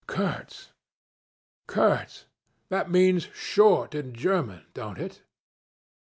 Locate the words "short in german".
3.35-4.65